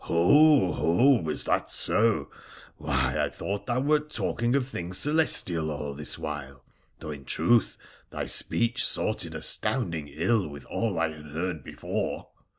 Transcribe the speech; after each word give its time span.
'Ho! 0.11 0.71
ho! 0.73 1.21
Was 1.21 1.43
that 1.43 1.69
so? 1.69 2.31
Why, 2.77 3.15
I 3.19 3.29
thought 3.29 3.67
thou 3.67 3.81
wert 3.81 4.09
talking 4.09 4.55
of 4.55 4.67
things 4.67 4.97
celestial 4.97 5.69
all 5.69 5.93
this 5.93 6.17
while, 6.17 6.63
though, 6.99 7.11
in 7.11 7.23
truth, 7.23 7.77
thy 8.09 8.25
speech 8.25 8.83
sorted 8.83 9.35
astounding 9.35 10.07
ill 10.11 10.47
with 10.47 10.65
all 10.65 10.97
I 10.97 11.09
had 11.11 11.25
heard 11.27 11.63
before 11.63 12.29